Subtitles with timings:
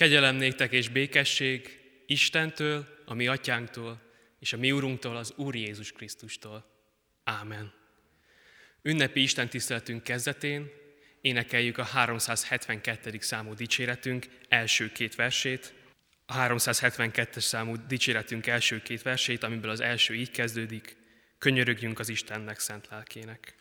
[0.00, 4.00] Kegyelem néktek és békesség Istentől, a mi atyánktól,
[4.38, 6.70] és a mi Urunktól, az Úr Jézus Krisztustól.
[7.24, 7.72] Ámen.
[8.82, 10.70] Ünnepi Isten tiszteletünk kezdetén
[11.20, 13.18] énekeljük a 372.
[13.20, 15.74] számú dicséretünk első két versét,
[16.26, 20.96] a 372-es számú dicséretünk első két versét, amiből az első így kezdődik,
[21.38, 23.59] könyörögjünk az Istennek szent lelkének.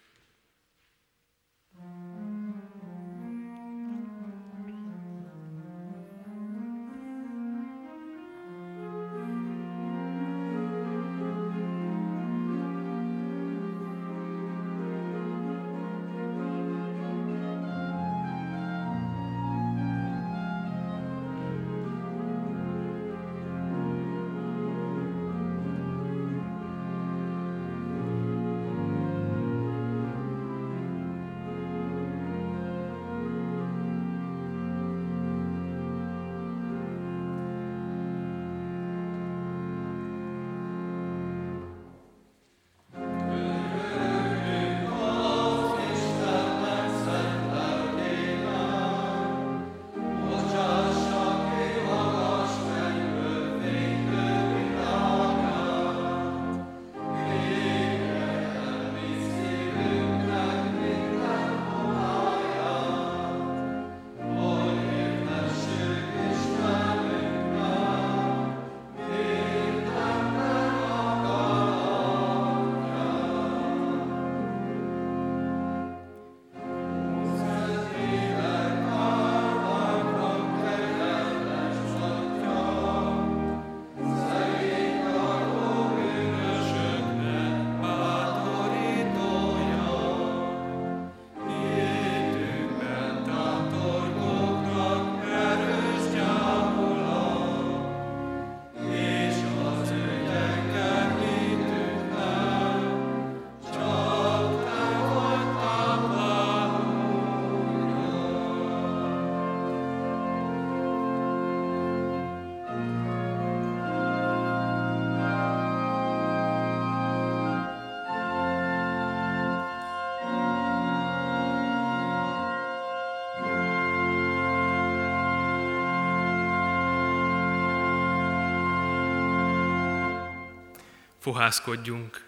[131.30, 132.26] Fohászkodjunk,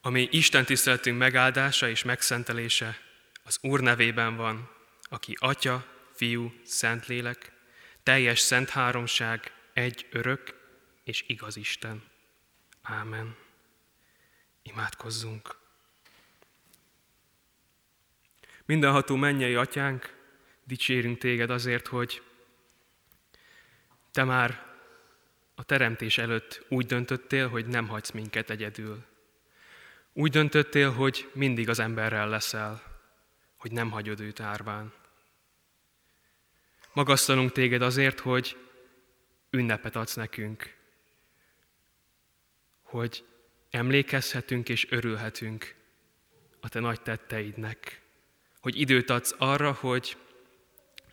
[0.00, 2.98] ami Isten tiszteletünk megáldása és megszentelése
[3.44, 4.70] az Úr nevében van,
[5.02, 7.52] aki Atya, Fiú, Szentlélek,
[8.02, 10.54] teljes szent háromság, egy örök
[11.04, 12.02] és igaz Isten.
[12.82, 13.36] Ámen.
[14.62, 15.56] Imádkozzunk.
[18.64, 20.16] Mindenható mennyei atyánk,
[20.64, 22.22] dicsérünk téged azért, hogy
[24.12, 24.73] te már
[25.54, 29.04] a teremtés előtt úgy döntöttél, hogy nem hagysz minket egyedül.
[30.12, 32.82] Úgy döntöttél, hogy mindig az emberrel leszel,
[33.56, 34.92] hogy nem hagyod őt árván.
[36.92, 38.56] Magasztalunk téged azért, hogy
[39.50, 40.74] ünnepet adsz nekünk,
[42.82, 43.24] hogy
[43.70, 45.74] emlékezhetünk és örülhetünk
[46.60, 48.00] a te nagy tetteidnek,
[48.60, 50.16] hogy időt adsz arra, hogy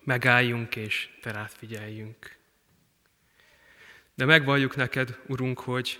[0.03, 2.40] megálljunk és te rád figyeljünk.
[4.15, 5.99] De megvalljuk neked, Urunk, hogy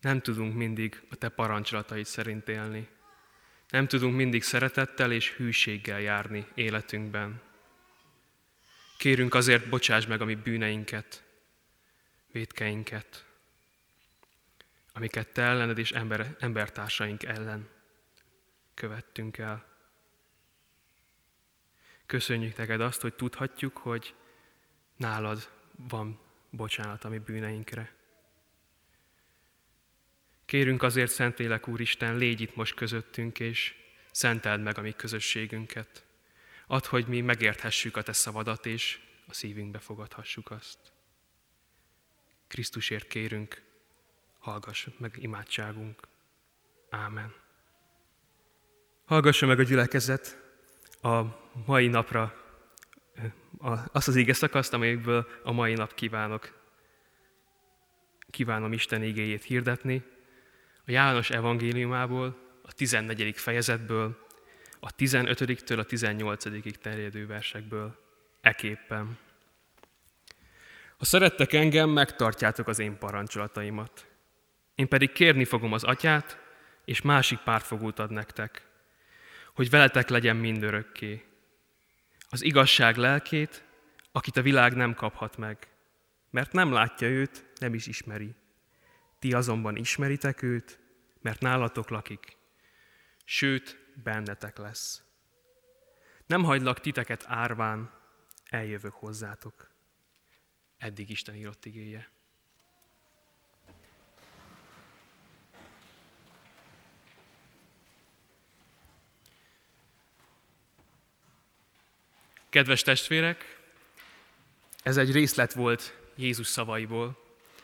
[0.00, 2.88] nem tudunk mindig a Te parancsolataid szerint élni.
[3.68, 7.40] Nem tudunk mindig szeretettel és hűséggel járni életünkben.
[8.98, 11.22] Kérünk azért, bocsáss meg a mi bűneinket,
[12.32, 13.24] védkeinket,
[14.92, 17.68] amiket Te ellened és ember, embertársaink ellen
[18.74, 19.64] követtünk el.
[22.06, 24.14] Köszönjük neked azt, hogy tudhatjuk, hogy
[24.96, 27.94] nálad van bocsánat a mi bűneinkre.
[30.44, 33.74] Kérünk azért, Szentlélek Úristen, légy itt most közöttünk, és
[34.10, 36.04] szenteld meg a mi közösségünket.
[36.66, 40.78] Add, hogy mi megérthessük a Te szavadat, és a szívünkbe fogadhassuk azt.
[42.46, 43.62] Krisztusért kérünk,
[44.38, 46.08] hallgass meg imádságunk.
[46.90, 47.34] Ámen.
[49.04, 50.40] Hallgassa meg a gyülekezet
[51.02, 51.22] a
[51.66, 52.49] mai napra
[53.92, 56.58] azt az ége szakaszt, amelyekből a mai nap kívánok.
[58.30, 60.02] Kívánom Isten igéjét hirdetni.
[60.86, 63.38] A János evangéliumából, a 14.
[63.38, 64.26] fejezetből,
[64.80, 67.98] a 15-től a 18 terjedő versekből,
[68.40, 69.18] eképpen.
[70.96, 74.06] Ha szerettek engem, megtartjátok az én parancsolataimat.
[74.74, 76.38] Én pedig kérni fogom az atyát,
[76.84, 78.66] és másik pártfogót ad nektek,
[79.54, 81.24] hogy veletek legyen mindörökké,
[82.30, 83.64] az igazság lelkét,
[84.12, 85.68] akit a világ nem kaphat meg,
[86.30, 88.34] mert nem látja őt, nem is ismeri.
[89.18, 90.78] Ti azonban ismeritek őt,
[91.20, 92.36] mert nálatok lakik,
[93.24, 95.02] sőt, bennetek lesz.
[96.26, 97.90] Nem hagylak titeket árván,
[98.44, 99.70] eljövök hozzátok.
[100.78, 102.10] Eddig Isten írott igéje.
[112.50, 113.58] Kedves testvérek,
[114.82, 117.18] ez egy részlet volt Jézus szavaiból,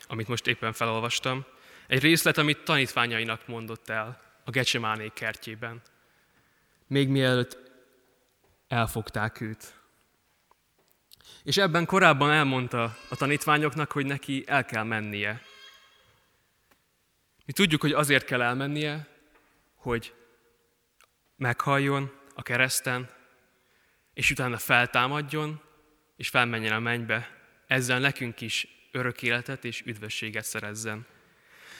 [0.08, 1.44] amit most éppen felolvastam.
[1.86, 5.82] Egy részlet, amit tanítványainak mondott el a Gecsemáné kertjében.
[6.86, 7.58] Még mielőtt
[8.68, 9.74] elfogták őt.
[11.42, 15.42] És ebben korábban elmondta a tanítványoknak, hogy neki el kell mennie.
[17.44, 19.06] Mi tudjuk, hogy azért kell elmennie,
[19.74, 20.14] hogy
[21.36, 23.15] meghalljon a kereszten,
[24.16, 25.60] és utána feltámadjon,
[26.16, 27.30] és felmenjen a mennybe,
[27.66, 31.06] ezzel nekünk is örök életet és üdvösséget szerezzen.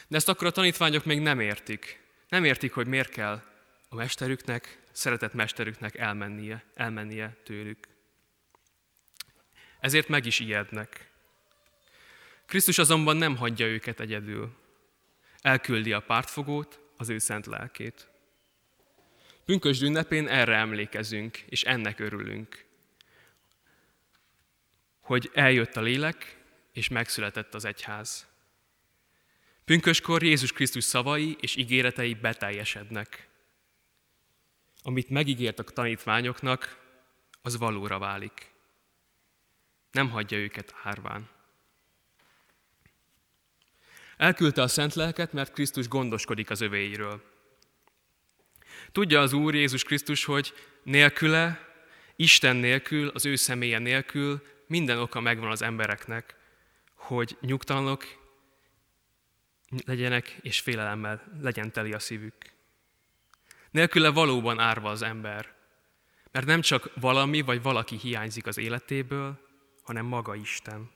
[0.08, 2.02] De ezt akkor a tanítványok még nem értik.
[2.28, 3.42] Nem értik, hogy miért kell
[3.88, 7.88] a mesterüknek, szeretett mesterüknek elmennie, elmennie tőlük.
[9.80, 11.10] Ezért meg is ijednek.
[12.46, 14.56] Krisztus azonban nem hagyja őket egyedül.
[15.40, 18.08] Elküldi a pártfogót, az ő szent lelkét.
[19.46, 22.64] Pünkösd ünnepén erre emlékezünk, és ennek örülünk.
[25.00, 26.36] Hogy eljött a lélek,
[26.72, 28.26] és megszületett az egyház.
[29.64, 33.28] Pünköskor Jézus Krisztus szavai és ígéretei beteljesednek.
[34.82, 36.84] Amit megígért a tanítványoknak,
[37.42, 38.52] az valóra válik.
[39.90, 41.28] Nem hagyja őket árván.
[44.16, 47.35] Elküldte a szent lelket, mert Krisztus gondoskodik az övéiről.
[48.96, 51.68] Tudja az Úr Jézus Krisztus, hogy nélküle,
[52.16, 56.36] Isten nélkül, az ő személye nélkül minden oka megvan az embereknek,
[56.94, 58.04] hogy nyugtalanok
[59.84, 62.34] legyenek, és félelemmel legyen teli a szívük.
[63.70, 65.54] Nélküle valóban árva az ember,
[66.30, 69.40] mert nem csak valami vagy valaki hiányzik az életéből,
[69.82, 70.90] hanem maga Isten.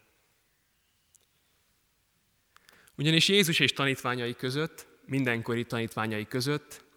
[2.94, 6.88] Ugyanis Jézus és tanítványai között, mindenkori tanítványai között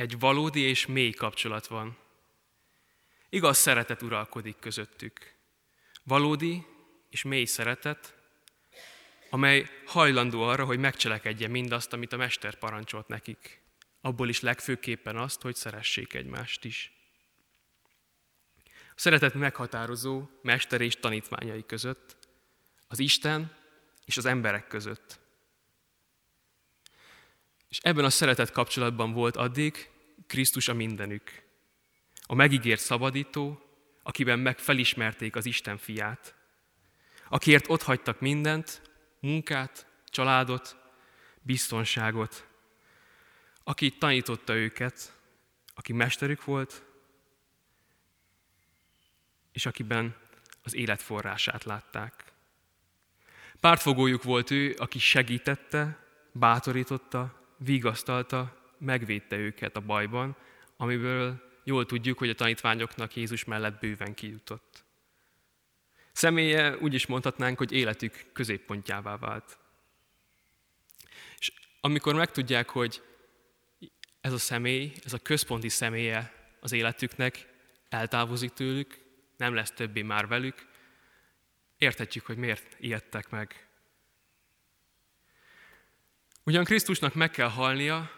[0.00, 1.98] egy valódi és mély kapcsolat van.
[3.28, 5.34] Igaz szeretet uralkodik közöttük.
[6.02, 6.66] Valódi
[7.08, 8.14] és mély szeretet,
[9.30, 13.62] amely hajlandó arra, hogy megcselekedje mindazt, amit a Mester parancsolt nekik.
[14.00, 16.92] Abból is legfőképpen azt, hogy szeressék egymást is.
[18.64, 22.16] A szeretet meghatározó Mester és tanítványai között,
[22.88, 23.56] az Isten
[24.04, 25.20] és az emberek között.
[27.70, 29.90] És ebben a szeretet kapcsolatban volt addig
[30.26, 31.42] Krisztus a mindenük.
[32.22, 33.62] A megígért szabadító,
[34.02, 36.34] akiben meg felismerték az Isten fiát.
[37.28, 38.82] Akiért ott hagytak mindent,
[39.20, 40.76] munkát, családot,
[41.42, 42.46] biztonságot.
[43.64, 45.12] Aki tanította őket,
[45.74, 46.82] aki mesterük volt,
[49.52, 50.16] és akiben
[50.62, 52.24] az élet forrását látták.
[53.60, 60.36] Pártfogójuk volt ő, aki segítette, bátorította, vigasztalta, megvédte őket a bajban,
[60.76, 64.84] amiből jól tudjuk, hogy a tanítványoknak Jézus mellett bőven kijutott.
[66.12, 69.58] Személye úgy is mondhatnánk, hogy életük középpontjává vált.
[71.38, 73.02] És amikor megtudják, hogy
[74.20, 77.48] ez a személy, ez a központi személye az életüknek
[77.88, 78.98] eltávozik tőlük,
[79.36, 80.66] nem lesz többé már velük,
[81.78, 83.69] érthetjük, hogy miért ijedtek meg.
[86.44, 88.10] Ugyan Krisztusnak meg kell halnia,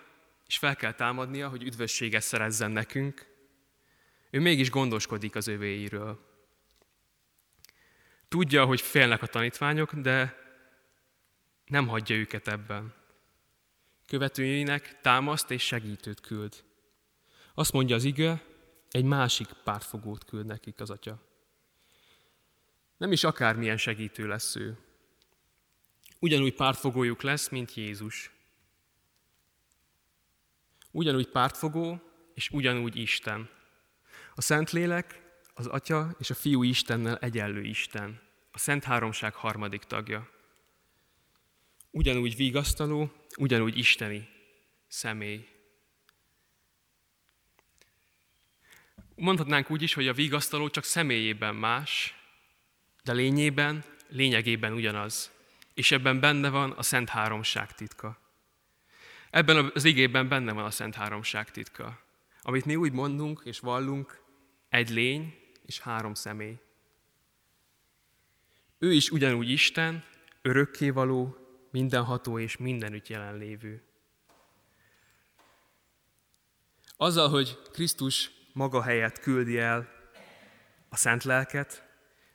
[0.47, 3.27] és fel kell támadnia, hogy üdvösséget szerezzen nekünk,
[4.31, 6.31] ő mégis gondoskodik az övéiről.
[8.29, 10.37] Tudja, hogy félnek a tanítványok, de
[11.67, 12.95] nem hagyja őket ebben.
[14.07, 16.65] Követőinek támaszt és segítőt küld.
[17.55, 18.43] Azt mondja az ige,
[18.91, 21.19] egy másik pártfogót küld nekik az atya.
[22.97, 24.79] Nem is akármilyen segítő lesz ő.
[26.23, 28.31] Ugyanúgy pártfogójuk lesz, mint Jézus.
[30.91, 32.03] Ugyanúgy pártfogó,
[32.35, 33.51] és ugyanúgy Isten.
[34.35, 35.23] A Szentlélek,
[35.55, 38.21] az Atya és a Fiú Istennel egyenlő Isten.
[38.51, 40.31] A Szent Háromság harmadik tagja.
[41.91, 44.29] Ugyanúgy vigasztaló, ugyanúgy isteni
[44.89, 45.49] személy.
[49.15, 52.15] Mondhatnánk úgy is, hogy a vigasztaló csak személyében más,
[53.05, 55.41] de lényében, lényegében ugyanaz.
[55.75, 58.19] És ebben benne van a Szent Háromság titka.
[59.31, 62.01] Ebben az igében benne van a Szent Háromság titka.
[62.43, 64.21] Amit mi úgy mondunk és vallunk,
[64.69, 65.35] egy lény
[65.67, 66.59] és három személy.
[68.79, 70.05] Ő is ugyanúgy Isten,
[70.43, 71.37] örökkévaló,
[71.71, 73.83] mindenható és mindenütt jelenlévő.
[76.97, 79.89] Azzal, hogy Krisztus maga helyett küldi el
[80.89, 81.92] a szent lelket,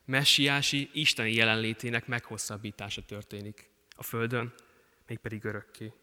[0.07, 4.53] messiási, isteni jelenlétének meghosszabbítása történik a Földön,
[5.07, 5.93] mégpedig örökké.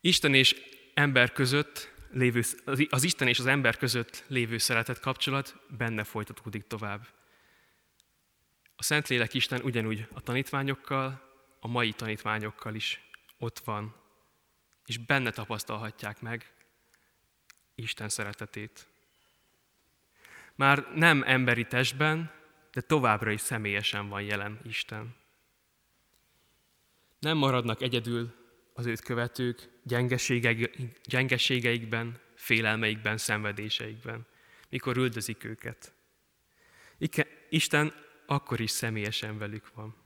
[0.00, 0.56] Isten és
[0.94, 2.42] ember között lévő,
[2.88, 7.06] az Isten és az ember között lévő szeretet kapcsolat benne folytatódik tovább.
[8.76, 11.22] A Szentlélek Isten ugyanúgy a tanítványokkal,
[11.60, 13.00] a mai tanítványokkal is
[13.38, 13.94] ott van,
[14.86, 16.54] és benne tapasztalhatják meg
[17.74, 18.86] Isten szeretetét.
[20.54, 22.32] Már nem emberi testben,
[22.72, 25.14] de továbbra is személyesen van jelen Isten.
[27.18, 28.34] Nem maradnak egyedül
[28.72, 29.68] az őt követők
[31.04, 34.26] gyengeségeikben, félelmeikben, szenvedéseikben,
[34.68, 35.92] mikor üldözik őket.
[37.48, 37.92] Isten
[38.26, 39.96] akkor is személyesen velük van.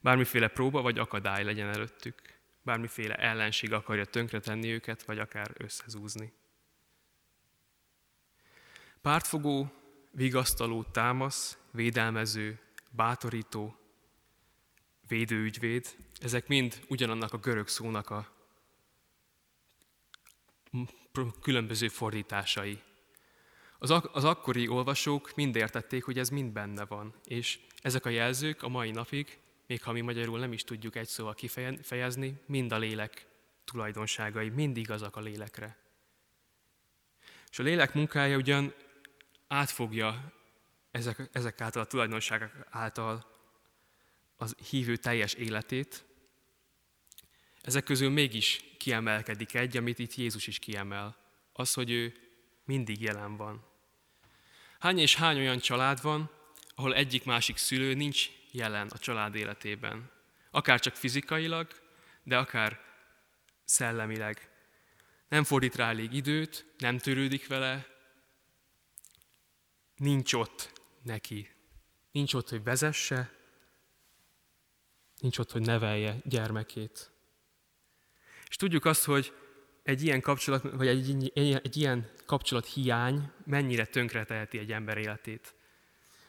[0.00, 2.33] Bármiféle próba vagy akadály legyen előttük,
[2.64, 6.32] bármiféle ellenség akarja tönkretenni őket, vagy akár összezúzni.
[9.00, 9.72] Pártfogó,
[10.10, 13.76] vigasztaló, támasz, védelmező, bátorító,
[15.08, 18.32] védőügyvéd, ezek mind ugyanannak a görög szónak a
[21.40, 22.82] különböző fordításai.
[23.78, 28.08] Az, ak- az akkori olvasók mind értették, hogy ez mind benne van, és ezek a
[28.08, 32.72] jelzők a mai napig, még ha mi magyarul nem is tudjuk egy szóval kifejezni, mind
[32.72, 33.26] a lélek
[33.64, 35.76] tulajdonságai, mind igazak a lélekre.
[37.50, 38.74] És a lélek munkája ugyan
[39.48, 40.32] átfogja
[40.90, 43.32] ezek, ezek által a tulajdonságok által
[44.36, 46.04] az hívő teljes életét,
[47.60, 51.16] ezek közül mégis kiemelkedik egy, amit itt Jézus is kiemel.
[51.52, 52.14] Az, hogy ő
[52.64, 53.64] mindig jelen van.
[54.78, 56.30] Hány és hány olyan család van,
[56.74, 60.10] ahol egyik-másik szülő nincs jelen a család életében.
[60.50, 61.68] Akár csak fizikailag,
[62.22, 62.80] de akár
[63.64, 64.50] szellemileg.
[65.28, 67.86] Nem fordít rá elég időt, nem törődik vele,
[69.96, 71.50] nincs ott neki.
[72.10, 73.32] Nincs ott, hogy vezesse,
[75.20, 77.12] nincs ott, hogy nevelje gyermekét.
[78.48, 79.32] És tudjuk azt, hogy
[79.82, 85.54] egy ilyen kapcsolat, vagy egy, egy ilyen kapcsolat hiány mennyire tönkreteheti egy ember életét.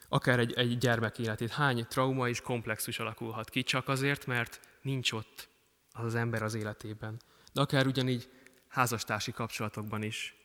[0.10, 1.52] Akár egy, egy gyermek életét.
[1.52, 5.50] Hány trauma és komplexus alakulhat ki, csak azért, mert nincs ott
[5.92, 7.22] az az ember az életében.
[7.54, 8.30] De akár ugyanígy
[8.68, 10.36] házastársi kapcsolatokban is.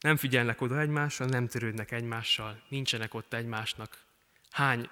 [0.00, 4.04] Nem figyelnek oda egymásra, nem törődnek egymással, nincsenek ott egymásnak.
[4.50, 4.88] Hány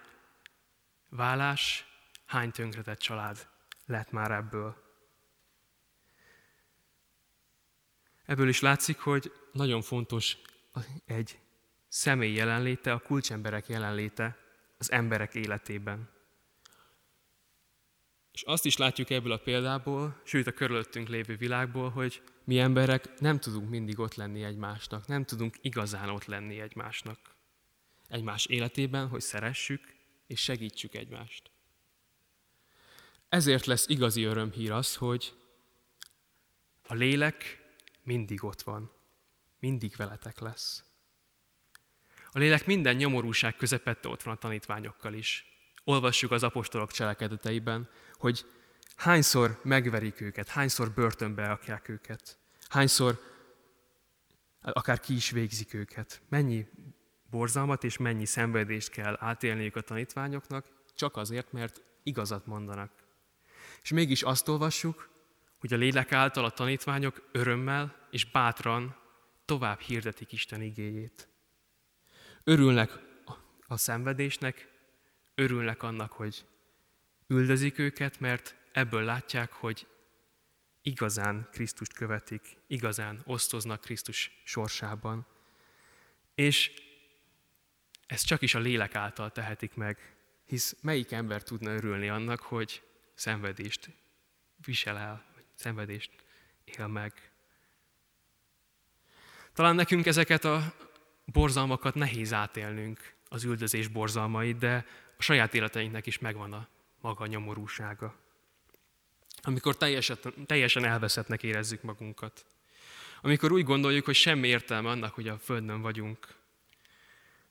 [1.09, 1.87] vállás,
[2.27, 3.49] hány tönkretett család
[3.87, 4.77] lett már ebből.
[8.25, 10.37] Ebből is látszik, hogy nagyon fontos
[11.07, 11.39] egy
[11.91, 14.37] személy jelenléte, a kulcsemberek jelenléte
[14.79, 16.09] az emberek életében.
[18.33, 23.21] És azt is látjuk ebből a példából, sőt a körülöttünk lévő világból, hogy mi emberek
[23.21, 27.19] nem tudunk mindig ott lenni egymásnak, nem tudunk igazán ott lenni egymásnak.
[28.09, 29.95] Egymás életében, hogy szeressük
[30.27, 31.51] és segítsük egymást.
[33.29, 35.35] Ezért lesz igazi örömhír az, hogy
[36.83, 37.65] a lélek
[38.03, 38.93] mindig ott van,
[39.59, 40.90] mindig veletek lesz.
[42.33, 45.45] A lélek minden nyomorúság közepette ott van a tanítványokkal is.
[45.85, 48.45] Olvassuk az apostolok cselekedeteiben, hogy
[48.97, 53.21] hányszor megverik őket, hányszor börtönbe akják őket, hányszor
[54.61, 56.23] akár ki is végzik őket.
[56.29, 56.67] Mennyi
[57.31, 62.93] borzalmat és mennyi szenvedést kell átélniük a tanítványoknak, csak azért, mert igazat mondanak.
[63.83, 65.09] És mégis azt olvassuk,
[65.59, 68.97] hogy a lélek által a tanítványok örömmel és bátran
[69.45, 71.30] tovább hirdetik Isten igéjét.
[72.51, 72.99] Örülnek
[73.67, 74.69] a szenvedésnek,
[75.35, 76.45] örülnek annak, hogy
[77.27, 79.87] üldözik őket, mert ebből látják, hogy
[80.83, 85.27] igazán Krisztust követik, igazán osztoznak Krisztus sorsában.
[86.35, 86.73] És
[88.07, 92.83] ezt csak is a lélek által tehetik meg, hisz melyik ember tudna örülni annak, hogy
[93.15, 93.91] szenvedést
[94.65, 96.11] visel el, vagy szenvedést
[96.65, 97.33] él meg.
[99.53, 100.89] Talán nekünk ezeket a
[101.33, 104.87] borzalmakat nehéz átélnünk, az üldözés borzalmait, de
[105.19, 106.69] a saját életeinknek is megvan a
[107.01, 108.15] maga nyomorúsága.
[109.43, 112.45] Amikor teljesen, teljesen elveszettnek érezzük magunkat.
[113.23, 116.35] Amikor úgy gondoljuk, hogy semmi értelme annak, hogy a Földön vagyunk.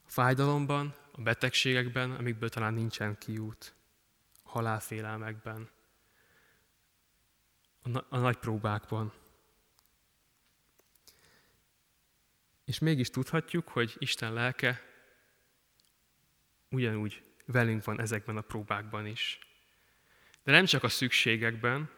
[0.06, 3.74] A fájdalomban, a betegségekben, amikből talán nincsen kiút.
[4.44, 5.70] Halálfélelmekben.
[7.84, 9.14] A, na- a nagy próbákban.
[12.70, 14.82] És mégis tudhatjuk, hogy Isten lelke
[16.70, 19.40] ugyanúgy velünk van ezekben a próbákban is.
[20.44, 21.90] De nem csak a szükségekben,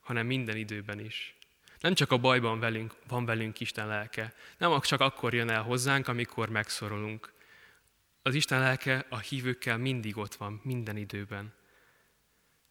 [0.00, 1.34] hanem minden időben is.
[1.78, 4.34] Nem csak a bajban velünk, van velünk Isten lelke.
[4.58, 7.32] Nem csak akkor jön el hozzánk, amikor megszorulunk.
[8.22, 11.52] Az Isten lelke a hívőkkel mindig ott van, minden időben.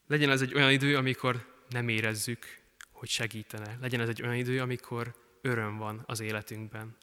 [0.08, 2.60] Legyen ez egy olyan idő, amikor nem érezzük,
[2.92, 3.78] hogy segítene.
[3.82, 6.98] Legyen ez egy olyan idő, amikor öröm van az életünkben.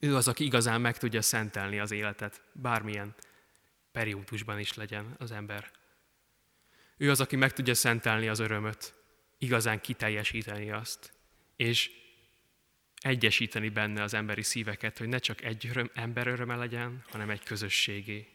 [0.00, 3.14] Ő az, aki igazán meg tudja szentelni az életet, bármilyen
[3.92, 5.70] periódusban is legyen az ember.
[6.96, 8.94] Ő az, aki meg tudja szentelni az örömöt,
[9.38, 11.12] igazán kiteljesíteni azt,
[11.56, 11.90] és
[13.00, 17.42] egyesíteni benne az emberi szíveket, hogy ne csak egy öröm, ember öröme legyen, hanem egy
[17.42, 18.28] közösségé.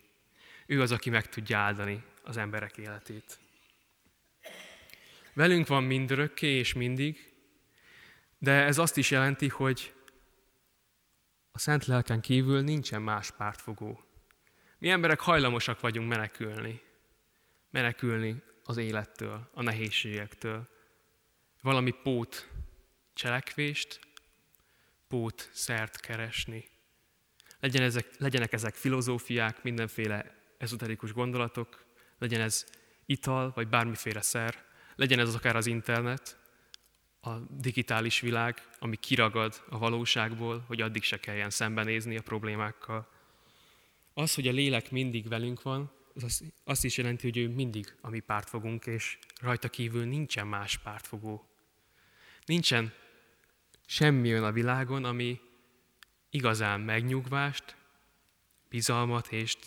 [0.65, 3.39] Ő az, aki meg tudja áldani az emberek életét.
[5.33, 7.33] Velünk van mindörökké és mindig,
[8.37, 9.93] de ez azt is jelenti, hogy
[11.51, 14.03] a Szent Lelken kívül nincsen más pártfogó.
[14.77, 16.81] Mi emberek hajlamosak vagyunk menekülni.
[17.69, 20.69] Menekülni az élettől, a nehézségektől.
[21.61, 22.49] Valami pót
[23.13, 23.99] cselekvést,
[25.07, 26.69] pót szert keresni.
[27.59, 31.85] Legyen ezek, legyenek ezek filozófiák, mindenféle ezoterikus gondolatok,
[32.17, 32.65] legyen ez
[33.05, 34.65] ital, vagy bármiféle szer,
[34.95, 36.40] legyen ez akár az internet,
[37.21, 43.07] a digitális világ, ami kiragad a valóságból, hogy addig se kelljen szembenézni a problémákkal.
[44.13, 48.09] Az, hogy a lélek mindig velünk van, az azt is jelenti, hogy ő mindig a
[48.09, 51.45] mi pártfogunk, és rajta kívül nincsen más pártfogó.
[52.45, 52.93] Nincsen
[53.85, 55.39] semmi olyan a világon, ami
[56.29, 57.75] igazán megnyugvást,
[58.69, 59.57] bizalmat és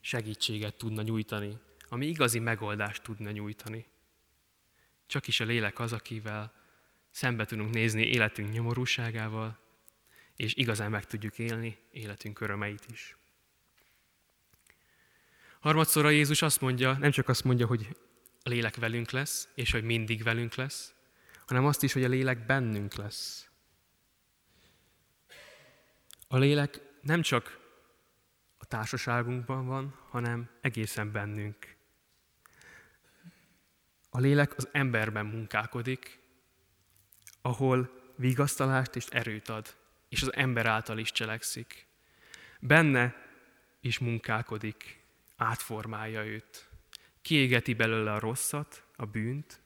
[0.00, 3.86] segítséget tudna nyújtani, ami igazi megoldást tudna nyújtani.
[5.06, 6.61] Csak is a lélek az, akivel
[7.12, 9.58] szembe tudunk nézni életünk nyomorúságával,
[10.36, 13.16] és igazán meg tudjuk élni életünk örömeit is.
[15.60, 17.96] Harmadszor a Jézus azt mondja, nem csak azt mondja, hogy
[18.42, 20.94] a lélek velünk lesz, és hogy mindig velünk lesz,
[21.46, 23.50] hanem azt is, hogy a lélek bennünk lesz.
[26.28, 27.58] A lélek nem csak
[28.58, 31.76] a társaságunkban van, hanem egészen bennünk.
[34.10, 36.21] A lélek az emberben munkálkodik,
[37.42, 39.76] ahol vigasztalást és erőt ad,
[40.08, 41.86] és az ember által is cselekszik.
[42.60, 43.14] Benne
[43.80, 45.04] is munkálkodik,
[45.36, 46.68] átformálja őt.
[47.22, 49.62] Kiégeti belőle a rosszat, a bűnt,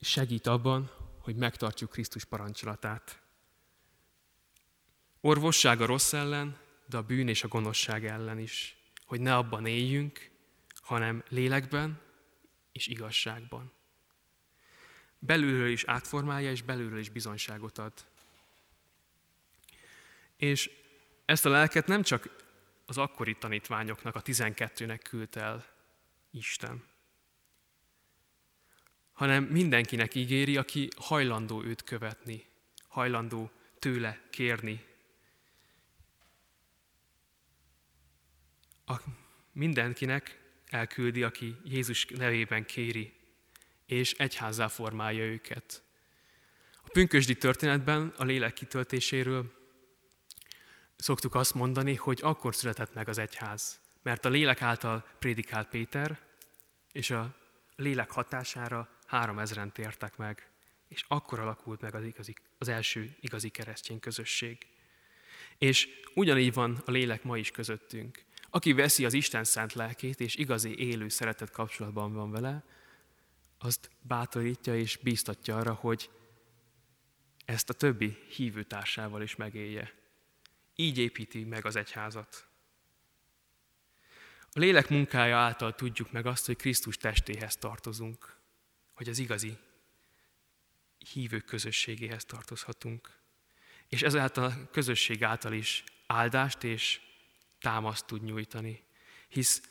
[0.00, 3.20] segít abban, hogy megtartjuk Krisztus parancsolatát.
[5.20, 8.76] Orvosság a rossz ellen, de a bűn és a gonoszság ellen is.
[9.04, 10.30] Hogy ne abban éljünk,
[10.74, 12.00] hanem lélekben
[12.72, 13.72] és igazságban.
[15.18, 17.92] Belülről is átformálja, és belülről is bizonyságot ad.
[20.36, 20.70] És
[21.24, 22.44] ezt a lelket nem csak
[22.86, 25.66] az akkori tanítványoknak, a tizenkettőnek küldt el
[26.30, 26.84] Isten,
[29.12, 32.46] hanem mindenkinek ígéri, aki hajlandó őt követni,
[32.88, 34.84] hajlandó tőle kérni.
[38.86, 39.00] A
[39.52, 43.15] mindenkinek elküldi, aki Jézus nevében kéri,
[43.86, 45.82] és egyházzá formálja őket.
[46.72, 49.52] A pünkösdi történetben a lélek kitöltéséről
[50.96, 56.18] szoktuk azt mondani, hogy akkor született meg az egyház, mert a lélek által prédikált Péter,
[56.92, 57.34] és a
[57.76, 60.48] lélek hatására három ezeren tértek meg,
[60.88, 64.66] és akkor alakult meg az, igazi, az első igazi keresztény közösség.
[65.58, 68.24] És ugyanígy van a lélek ma is közöttünk.
[68.50, 72.64] Aki veszi az Isten szent lelkét, és igazi élő szeretet kapcsolatban van vele,
[73.58, 76.10] azt bátorítja és bíztatja arra, hogy
[77.44, 79.94] ezt a többi hívőtársával is megélje.
[80.74, 82.46] Így építi meg az egyházat.
[84.52, 88.36] A lélek munkája által tudjuk meg azt, hogy Krisztus testéhez tartozunk,
[88.94, 89.58] hogy az igazi
[91.12, 93.18] hívők közösségéhez tartozhatunk.
[93.88, 97.00] És ezáltal a közösség által is áldást és
[97.58, 98.84] támaszt tud nyújtani,
[99.28, 99.62] hisz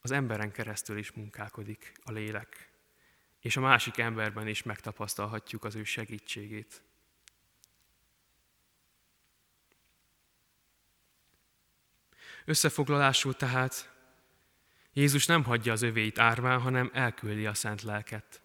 [0.00, 2.73] az emberen keresztül is munkálkodik a lélek,
[3.44, 6.82] és a másik emberben is megtapasztalhatjuk az ő segítségét.
[12.44, 13.92] Összefoglalásul tehát
[14.92, 18.42] Jézus nem hagyja az övéit árván, hanem elküldi a szent lelket.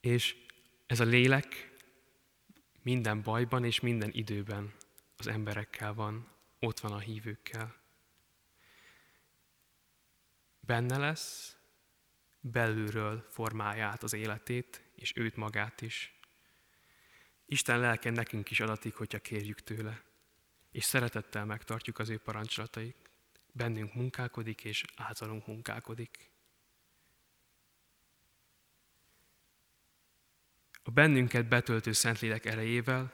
[0.00, 0.36] És
[0.86, 1.72] ez a lélek
[2.82, 4.74] minden bajban és minden időben
[5.16, 7.74] az emberekkel van, ott van a hívőkkel.
[10.60, 11.58] Benne lesz,
[12.40, 16.14] belülről formálja át az életét, és őt magát is.
[17.46, 20.02] Isten lelke nekünk is adatik, hogyha kérjük tőle,
[20.70, 23.10] és szeretettel megtartjuk az ő parancsolatait.
[23.52, 26.30] Bennünk munkálkodik, és általunk munkálkodik.
[30.82, 33.12] A bennünket betöltő Szentlélek erejével,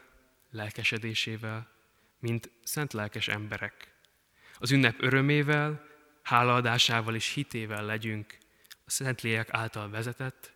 [0.51, 1.71] lelkesedésével,
[2.19, 3.95] mint szent lelkes emberek.
[4.59, 5.87] Az ünnep örömével,
[6.23, 8.39] hálaadásával és hitével legyünk
[8.87, 10.53] a Szentlélek által vezetett,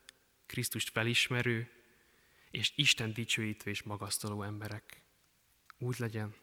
[0.47, 1.71] Krisztust felismerő,
[2.51, 5.03] és Isten dicsőítő és magasztaló emberek.
[5.79, 6.35] Úgy legyen.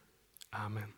[0.49, 0.95] Ámen.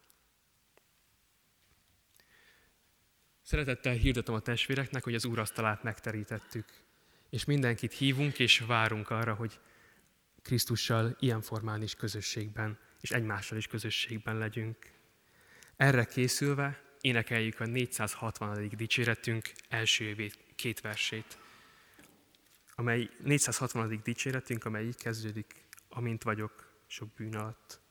[3.41, 6.65] Szeretettel hirdetem a testvéreknek, hogy az úrasztalát megterítettük,
[7.29, 9.59] és mindenkit hívunk és várunk arra, hogy
[10.41, 14.91] Krisztussal ilyen formán is közösségben, és egymással is közösségben legyünk.
[15.75, 18.69] Erre készülve énekeljük a 460.
[18.75, 20.15] dicséretünk első
[20.59, 21.37] két versét
[22.79, 23.99] amely 460.
[24.03, 27.81] dicséretünk, amely így kezdődik, amint vagyok sok bűn alatt.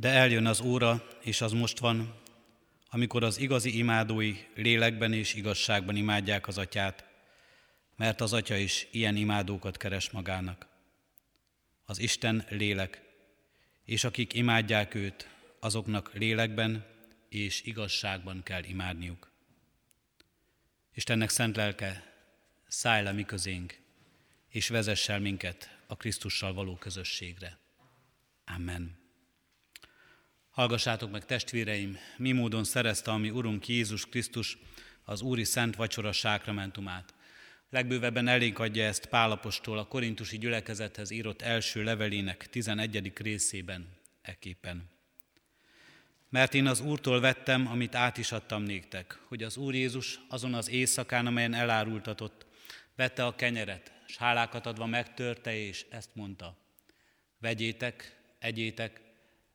[0.00, 2.14] De eljön az óra, és az most van,
[2.90, 7.04] amikor az igazi imádói lélekben és igazságban imádják az atyát,
[7.96, 10.66] mert az atya is ilyen imádókat keres magának.
[11.84, 13.02] Az Isten lélek,
[13.84, 15.28] és akik imádják őt,
[15.60, 16.86] azoknak lélekben
[17.28, 19.30] és igazságban kell imádniuk.
[20.94, 22.14] Istennek szent lelke,
[22.68, 23.78] szállj le mi közénk,
[24.48, 27.58] és vezess el minket a Krisztussal való közösségre.
[28.44, 29.07] Amen.
[30.58, 34.58] Hallgassátok meg, testvéreim, mi módon szerezte a mi Urunk Jézus Krisztus
[35.04, 37.14] az Úri Szent Vacsora sákramentumát.
[37.70, 43.12] Legbővebben elénk adja ezt Pálapostól a korintusi gyülekezethez írott első levelének 11.
[43.16, 43.88] részében,
[44.22, 44.90] eképpen.
[46.28, 50.54] Mert én az Úrtól vettem, amit át is adtam néktek, hogy az Úr Jézus azon
[50.54, 52.46] az éjszakán, amelyen elárultatott,
[52.96, 56.56] vette a kenyeret, s hálákat adva megtörte, és ezt mondta.
[57.40, 59.06] Vegyétek, egyétek,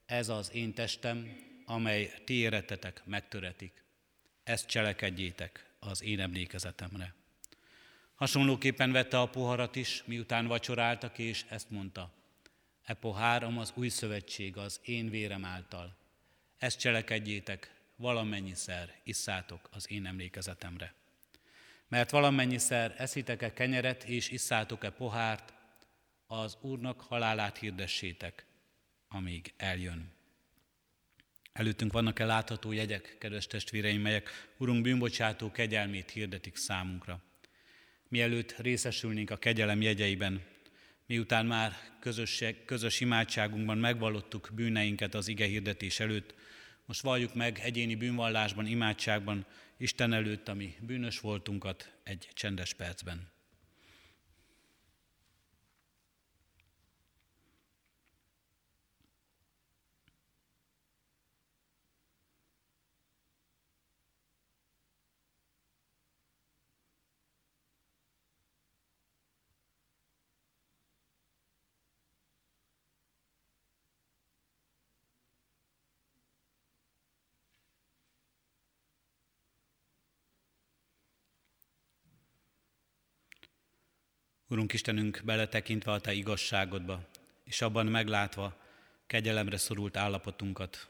[0.05, 3.83] ez az én testem, amely ti éretetek megtöretik.
[4.43, 7.13] Ezt cselekedjétek az én emlékezetemre.
[8.15, 12.11] Hasonlóképpen vette a poharat is, miután vacsoráltak, és ezt mondta.
[12.83, 15.95] E poháram az új szövetség az én vérem által.
[16.57, 20.93] Ezt cselekedjétek, valamennyiszer isszátok az én emlékezetemre.
[21.87, 25.53] Mert valamennyiszer eszitek-e kenyeret és isszátok-e pohárt,
[26.27, 28.45] az Úrnak halálát hirdessétek,
[29.13, 30.11] amíg eljön.
[31.53, 37.21] Előttünk vannak-e látható jegyek, kedves testvéreim, melyek Urunk bűnbocsátó kegyelmét hirdetik számunkra.
[38.07, 40.43] Mielőtt részesülnénk a kegyelem jegyeiben,
[41.05, 46.33] Miután már közös, közös imádságunkban megvallottuk bűneinket az ige hirdetés előtt,
[46.85, 49.45] most valljuk meg egyéni bűnvallásban, imádságban
[49.77, 53.32] Isten előtt, ami bűnös voltunkat egy csendes percben.
[84.53, 87.07] Urunk Istenünk, beletekintve a Te igazságodba,
[87.43, 88.57] és abban meglátva
[89.07, 90.87] kegyelemre szorult állapotunkat,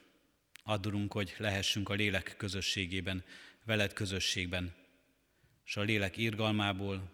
[0.63, 3.23] addurunk, hogy lehessünk a lélek közösségében,
[3.65, 4.73] veled közösségben,
[5.65, 7.12] és a lélek irgalmából,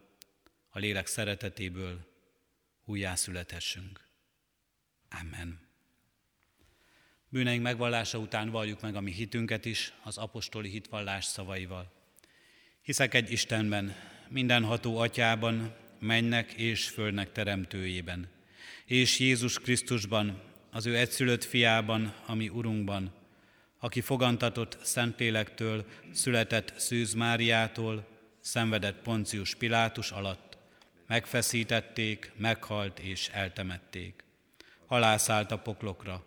[0.69, 1.99] a lélek szeretetéből
[2.85, 4.07] újjászülethessünk.
[5.21, 5.59] Amen.
[7.27, 11.91] Bűneink megvallása után valljuk meg a mi hitünket is az apostoli hitvallás szavaival.
[12.81, 13.95] Hiszek egy Istenben,
[14.27, 18.27] mindenható atyában, mennek és földnek teremtőjében,
[18.85, 23.11] és Jézus Krisztusban, az ő egyszülött fiában, ami Urunkban,
[23.79, 28.07] aki fogantatott Szentlélektől, született Szűz Máriától,
[28.39, 30.57] szenvedett Poncius Pilátus alatt,
[31.07, 34.23] megfeszítették, meghalt és eltemették.
[34.85, 36.23] Halászállt a poklokra,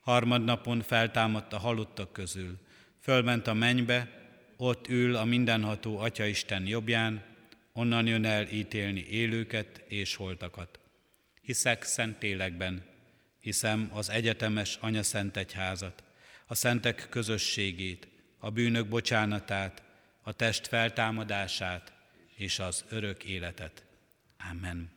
[0.00, 2.58] harmadnapon feltámadt a halottak közül,
[3.00, 4.24] fölment a mennybe,
[4.56, 7.24] ott ül a mindenható Atyaisten jobbján,
[7.76, 10.78] onnan jön el ítélni élőket és holtakat.
[11.42, 12.84] Hiszek szent lélekben,
[13.40, 16.02] hiszem az egyetemes Anya Szent Egyházat,
[16.46, 18.08] a szentek közösségét,
[18.38, 19.82] a bűnök bocsánatát,
[20.22, 21.92] a test feltámadását
[22.36, 23.84] és az örök életet.
[24.50, 24.90] Amen.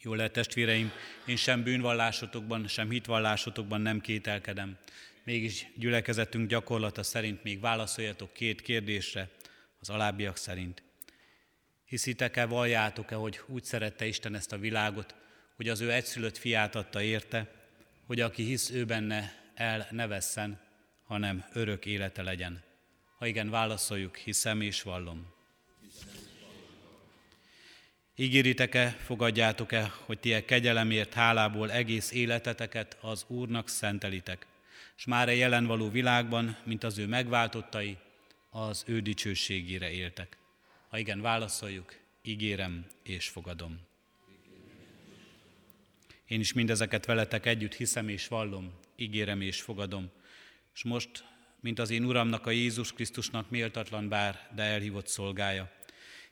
[0.00, 0.92] Jó lehet, testvéreim,
[1.26, 4.76] én sem bűnvallásotokban, sem hitvallásotokban nem kételkedem.
[5.24, 9.28] Mégis gyülekezetünk gyakorlata szerint még válaszoljatok két kérdésre,
[9.80, 10.82] az alábbiak szerint.
[11.88, 15.14] Hiszitek-e, valljátok-e, hogy úgy szerette Isten ezt a világot,
[15.56, 17.50] hogy az ő egyszülött fiát adta érte,
[18.06, 20.60] hogy aki hisz ő benne, el ne vesszen,
[21.06, 22.62] hanem örök élete legyen.
[23.18, 25.26] Ha igen, válaszoljuk, hiszem és vallom.
[28.16, 34.46] Ígéritek-e, fogadjátok-e, hogy ti kegyelemért hálából egész életeteket az Úrnak szentelitek,
[34.96, 37.96] és már a jelen való világban, mint az ő megváltottai,
[38.50, 40.36] az ő dicsőségére éltek.
[40.88, 43.80] Ha igen, válaszoljuk, ígérem és fogadom.
[46.26, 50.10] Én is mindezeket veletek együtt hiszem és vallom, ígérem és fogadom.
[50.74, 51.24] És most,
[51.60, 55.72] mint az én Uramnak, a Jézus Krisztusnak méltatlan bár, de elhívott szolgája,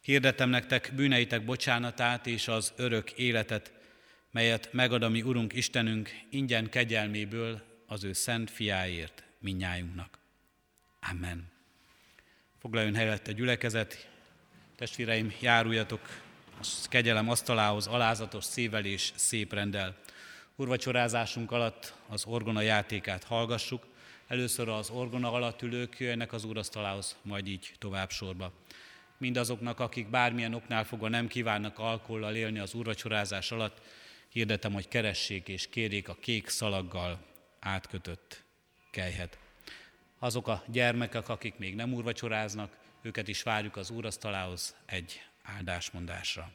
[0.01, 3.73] hirdetem nektek bűneitek bocsánatát és az örök életet,
[4.31, 10.19] melyet megad a mi Urunk Istenünk ingyen kegyelméből az ő szent fiáért minnyájunknak.
[11.11, 11.53] Amen.
[12.59, 14.16] Foglaljon helyett a gyülekezet,
[14.77, 16.01] Testvéreim, járuljatok
[16.61, 19.97] a kegyelem asztalához alázatos szívvel és szép rendel.
[20.57, 23.87] Urvacsorázásunk alatt az orgona játékát hallgassuk.
[24.27, 28.53] Először az orgona alatt ülők jöjjenek az úrasztalához, majd így tovább sorba.
[29.19, 33.81] Mindazoknak, akik bármilyen oknál fogva nem kívánnak alkollal élni az úrvacsorázás alatt,
[34.29, 37.19] hirdetem, hogy keressék és kérjék a kék szalaggal
[37.61, 38.43] átkötött
[38.91, 39.39] kejhet.
[40.19, 46.51] Azok a gyermekek, akik még nem úrvacsoráznak, őket is várjuk az úrasztalához egy áldásmondásra.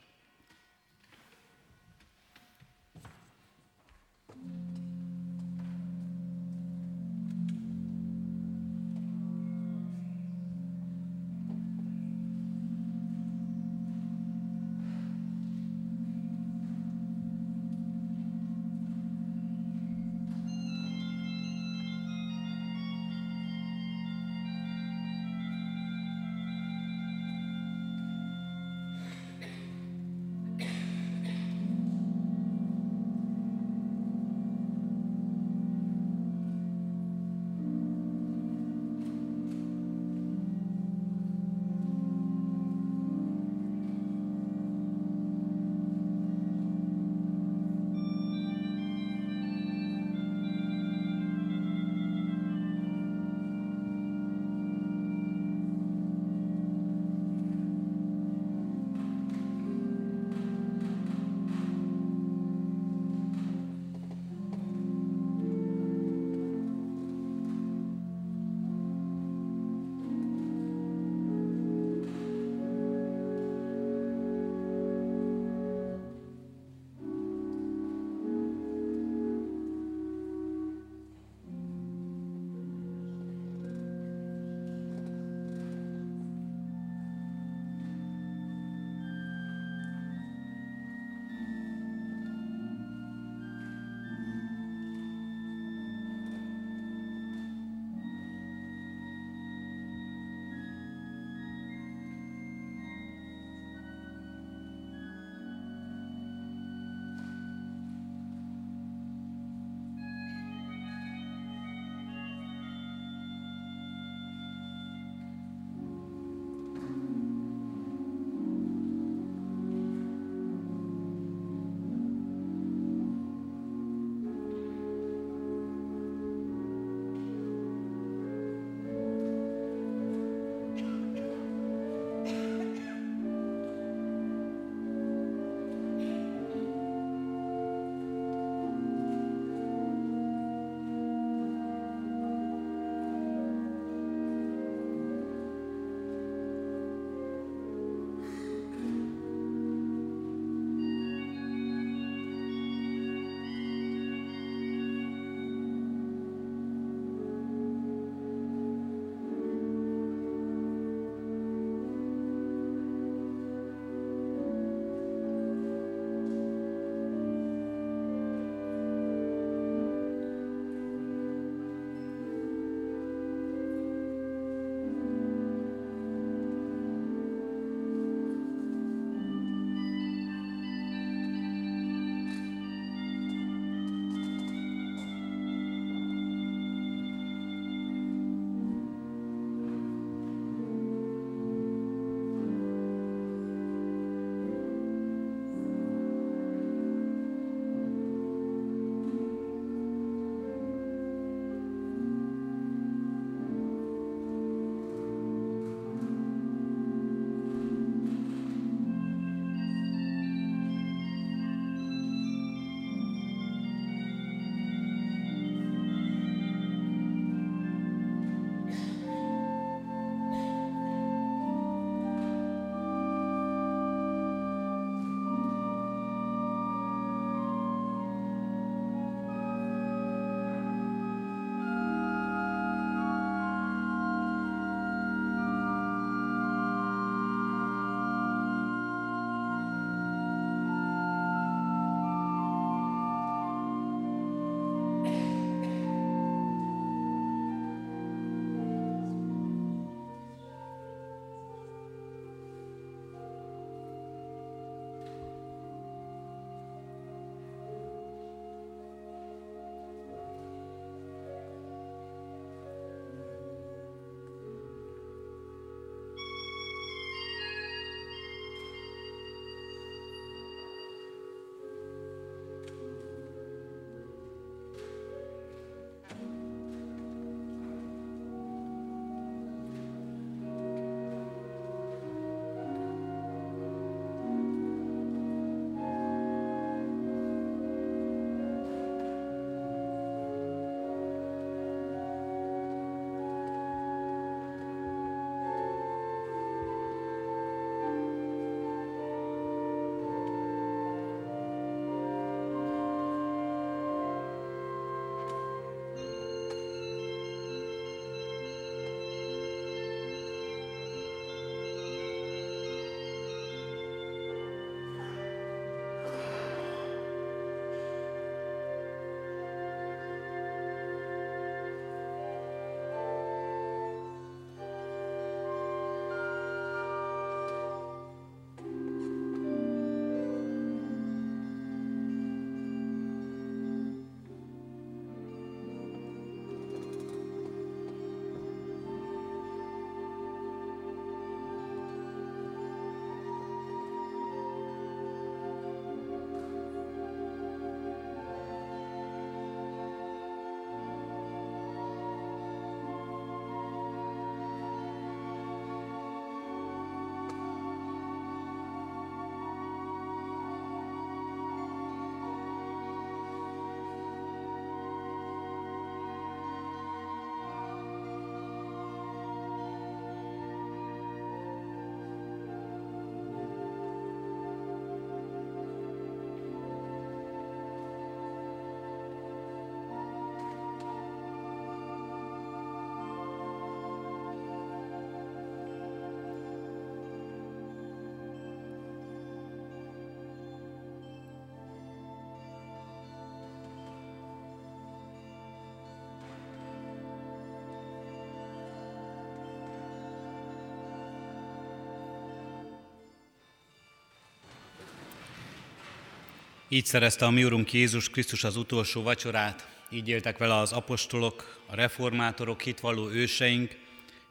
[406.74, 411.64] Így szerezte a mi Urunk Jézus Krisztus az utolsó vacsorát, így éltek vele az apostolok,
[411.68, 413.78] a reformátorok, hitvalló őseink,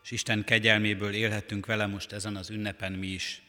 [0.04, 3.42] és Isten kegyelméből élhettünk vele most ezen az ünnepen mi is.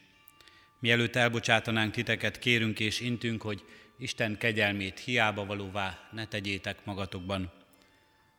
[0.80, 3.64] Mielőtt elbocsátanánk titeket, kérünk és intünk, hogy
[4.00, 7.52] Isten kegyelmét hiába valóvá ne tegyétek magatokban.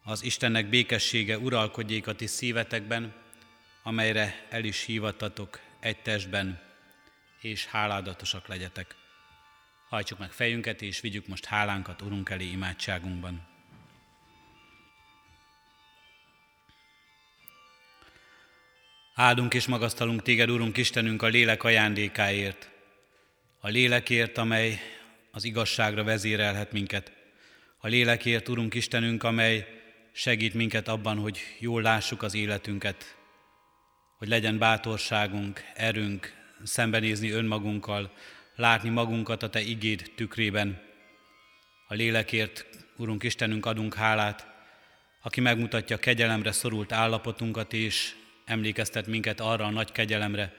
[0.02, 3.14] Az Istennek békessége uralkodjék a ti szívetekben,
[3.82, 6.60] amelyre el is hívattatok egy testben,
[7.40, 9.00] és háládatosak legyetek.
[9.92, 13.46] Hajtsuk meg fejünket, és vigyük most hálánkat Urunk elé imádságunkban.
[19.14, 22.70] Áldunk és magasztalunk téged, Urunk Istenünk, a lélek ajándékáért,
[23.60, 24.80] a lélekért, amely
[25.30, 27.12] az igazságra vezérelhet minket,
[27.78, 29.82] a lélekért, Urunk Istenünk, amely
[30.12, 33.16] segít minket abban, hogy jól lássuk az életünket,
[34.18, 38.12] hogy legyen bátorságunk, erőnk szembenézni önmagunkkal,
[38.56, 40.80] látni magunkat a Te igéd tükrében.
[41.88, 44.46] A lélekért, Urunk Istenünk, adunk hálát,
[45.22, 50.54] aki megmutatja kegyelemre szorult állapotunkat, és emlékeztet minket arra a nagy kegyelemre,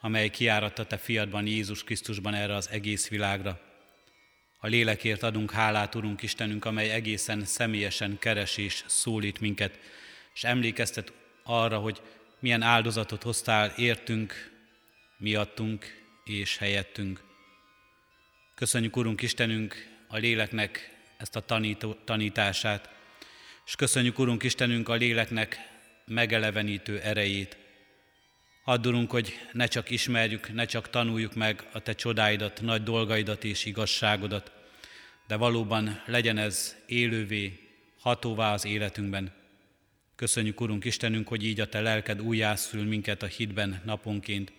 [0.00, 3.60] amely kiáratta Te fiadban, Jézus Krisztusban erre az egész világra.
[4.58, 9.78] A lélekért adunk hálát, Urunk Istenünk, amely egészen személyesen keres és szólít minket,
[10.34, 11.12] és emlékeztet
[11.42, 12.02] arra, hogy
[12.38, 14.50] milyen áldozatot hoztál értünk,
[15.16, 15.86] miattunk
[16.24, 17.27] és helyettünk.
[18.58, 22.90] Köszönjük, Urunk Istenünk, a léleknek ezt a tanító, tanítását,
[23.66, 25.58] és köszönjük, Urunk Istenünk, a léleknek
[26.04, 27.56] megelevenítő erejét.
[28.64, 33.64] Addurunk, hogy ne csak ismerjük, ne csak tanuljuk meg a Te csodáidat, nagy dolgaidat és
[33.64, 34.52] igazságodat,
[35.26, 37.58] de valóban legyen ez élővé,
[38.00, 39.32] hatóvá az életünkben.
[40.16, 44.52] Köszönjük, Urunk Istenünk, hogy így a Te lelked újjászül minket a hitben naponként,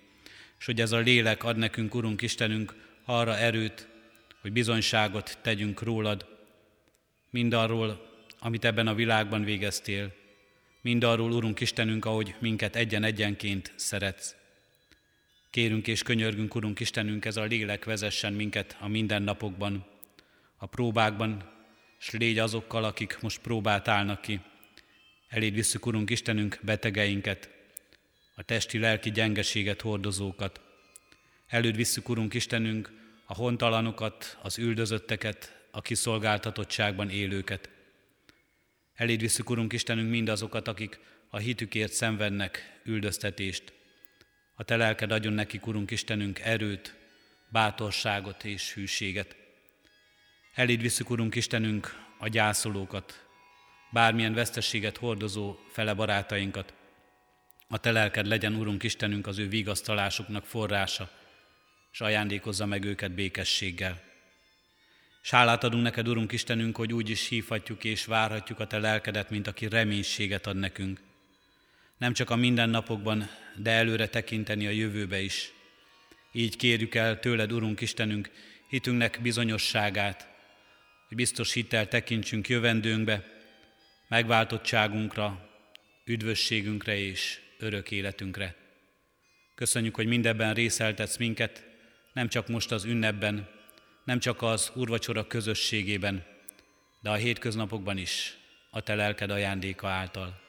[0.60, 3.88] és hogy ez a lélek ad nekünk, Urunk Istenünk, arra erőt,
[4.42, 6.26] hogy bizonyságot tegyünk rólad,
[7.30, 10.14] mindarról, amit ebben a világban végeztél,
[10.82, 14.36] mindarról, Urunk Istenünk, ahogy minket egyen-egyenként szeretsz.
[15.50, 19.86] Kérünk és könyörgünk, Urunk Istenünk, ez a lélek vezessen minket a mindennapokban,
[20.58, 21.52] a próbákban,
[22.00, 24.40] és légy azokkal, akik most próbát állnak ki.
[25.28, 27.50] Eléd visszük, Urunk Istenünk, betegeinket,
[28.36, 30.62] a testi-lelki gyengeséget hordozókat.
[31.48, 32.98] Előd visszük, Urunk Istenünk,
[33.32, 37.70] a hontalanokat, az üldözötteket, a kiszolgáltatottságban élőket.
[38.96, 41.00] Eléd visszük, Urunk Istenünk, mindazokat, akik
[41.30, 43.74] a hitükért szenvednek üldöztetést.
[44.56, 46.96] A Te lelked adjon nekik, Urunk Istenünk, erőt,
[47.50, 49.36] bátorságot és hűséget.
[50.54, 53.26] Eléd visszük, Urunk Istenünk, a gyászolókat,
[53.92, 56.74] bármilyen vesztességet hordozó fele barátainkat.
[57.68, 61.19] A Te lelked legyen, Urunk Istenünk, az ő vigasztalásuknak forrása,
[61.92, 64.02] és ajándékozza meg őket békességgel.
[65.22, 69.48] S adunk neked, Urunk Istenünk, hogy úgy is hívhatjuk és várhatjuk a Te lelkedet, mint
[69.48, 71.00] aki reménységet ad nekünk.
[71.98, 75.52] Nem csak a mindennapokban, de előre tekinteni a jövőbe is.
[76.32, 78.30] Így kérjük el tőled, Urunk Istenünk,
[78.70, 80.28] hitünknek bizonyosságát,
[81.08, 83.26] hogy biztos hittel tekintsünk jövendőnkbe,
[84.08, 85.50] megváltottságunkra,
[86.06, 88.56] üdvösségünkre és örök életünkre.
[89.56, 91.69] Köszönjük, hogy mindebben részeltetsz minket,
[92.20, 93.48] nem csak most az ünnepben,
[94.04, 96.26] nem csak az úrvacsora közösségében,
[97.02, 98.38] de a hétköznapokban is,
[98.70, 100.42] a te lelked ajándéka által.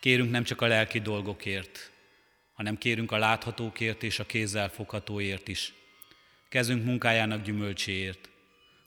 [0.00, 1.90] Kérünk nem csak a lelki dolgokért,
[2.52, 5.72] hanem kérünk a láthatókért és a kézzel foghatóért is.
[6.48, 8.30] Kezünk munkájának gyümölcséért.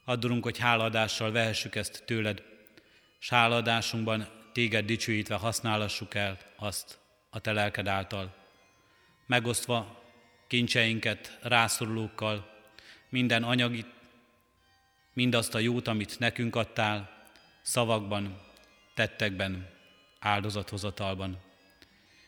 [0.05, 2.43] Addurunk, hogy háladással vehessük ezt tőled,
[3.19, 8.35] s háladásunkban téged dicsőítve használassuk el azt a te lelked által.
[9.25, 9.98] Megosztva
[10.49, 12.49] kincseinket rászorulókkal,
[13.09, 13.85] minden anyagi,
[15.13, 17.27] mindazt a jót, amit nekünk adtál,
[17.61, 18.41] szavakban,
[18.93, 19.69] tettekben,
[20.19, 21.37] áldozathozatalban.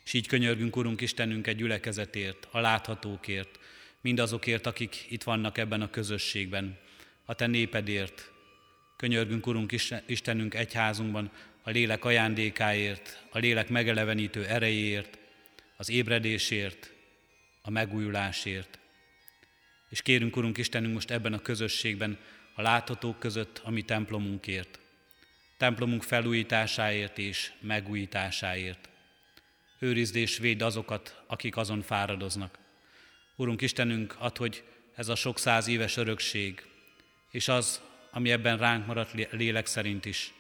[0.06, 3.60] És így könyörgünk, Urunk Istenünk, egy gyülekezetért, a láthatókért,
[4.02, 6.78] mindazokért, akik itt vannak ebben a közösségben,
[7.26, 8.32] a Te népedért.
[8.98, 9.72] Könyörgünk, Urunk
[10.06, 11.32] Istenünk, egyházunkban
[11.64, 15.18] a lélek ajándékáért, a lélek megelevenítő erejéért,
[15.78, 16.92] az ébredésért,
[17.62, 18.80] a megújulásért.
[19.90, 22.18] És kérünk, Urunk Istenünk, most ebben a közösségben
[22.56, 24.80] a láthatók között a mi templomunkért,
[25.58, 28.90] templomunk felújításáért és megújításáért.
[29.80, 32.58] Őrizd és védd azokat, akik azon fáradoznak.
[33.36, 34.64] Urunk Istenünk, ad, hogy
[34.96, 36.66] ez a sok száz éves örökség,
[37.32, 37.82] és az,
[38.12, 40.34] ami ebben ránk maradt lélek szerint is,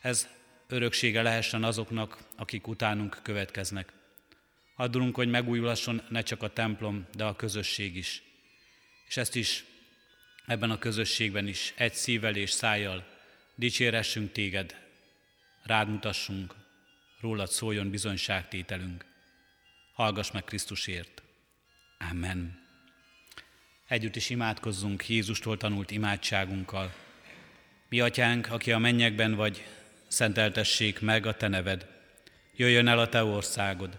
[0.00, 0.28] ez
[0.68, 3.92] öröksége lehessen azoknak, akik utánunk következnek.
[4.80, 8.22] Addulunk, hogy megújulasson ne csak a templom, de a közösség is.
[9.08, 9.64] És ezt is
[10.46, 13.06] ebben a közösségben is egy szívvel és szájjal
[13.54, 14.76] dicséressünk téged,
[15.62, 16.54] rád mutassunk,
[17.20, 19.04] rólad szóljon bizonyságtételünk.
[19.92, 21.22] Hallgass meg Krisztusért.
[22.10, 22.66] Amen.
[23.88, 26.94] Együtt is imádkozzunk Jézustól tanult imádságunkkal.
[27.88, 29.66] Mi atyánk, aki a mennyekben vagy,
[30.08, 31.86] szenteltessék meg a te neved.
[32.56, 33.98] Jöjjön el a te országod,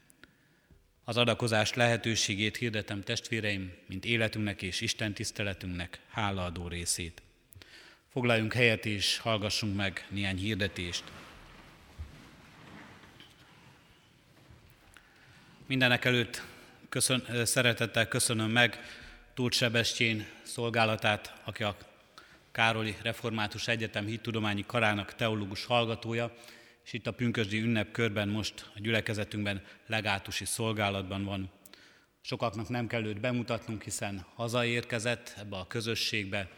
[1.11, 7.21] Az adakozás lehetőségét hirdetem testvéreim, mint életünknek és Isten tiszteletünknek hálaadó részét.
[8.11, 11.03] Foglaljunk helyet és hallgassunk meg néhány hirdetést.
[15.65, 16.43] Mindenek előtt
[16.89, 18.79] köszön, szeretettel köszönöm meg
[19.33, 21.77] Tóth Sebestyén szolgálatát, aki a
[22.51, 26.33] Károli Református Egyetem hittudományi karának teológus hallgatója,
[26.91, 31.51] és itt a pünkösdi ünnepkörben most a gyülekezetünkben legátusi szolgálatban van.
[32.21, 36.49] Sokaknak nem kell őt bemutatnunk, hiszen hazaérkezett ebbe a közösségbe,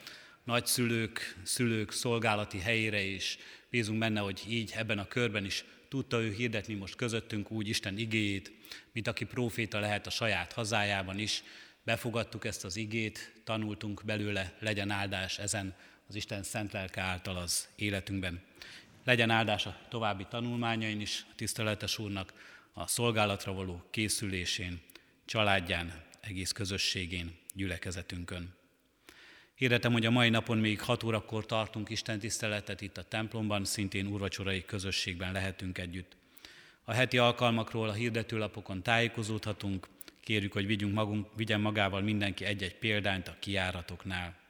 [0.43, 3.37] nagyszülők, szülők szolgálati helyére is.
[3.69, 7.97] Bízunk benne, hogy így ebben a körben is tudta ő hirdetni most közöttünk úgy Isten
[7.97, 8.51] igéjét,
[8.91, 11.43] mint aki próféta lehet a saját hazájában is.
[11.83, 15.75] Befogadtuk ezt az igét, tanultunk belőle, legyen áldás ezen
[16.07, 18.41] az Isten szent lelke által az életünkben.
[19.03, 22.33] Legyen áldás a további tanulmányain is, tiszteletes úrnak,
[22.73, 24.81] a szolgálatra való készülésén,
[25.25, 28.53] családján, egész közösségén, gyülekezetünkön.
[29.55, 34.07] Hirdetem, hogy a mai napon még 6 órakor tartunk Isten tiszteletet itt a templomban, szintén
[34.07, 36.15] úrvacsorai közösségben lehetünk együtt.
[36.83, 39.87] A heti alkalmakról a hirdetőlapokon tájékozódhatunk,
[40.21, 44.42] kérjük, hogy vigyünk magunk, vigyen magával mindenki egy-egy példányt a kiáratoknál.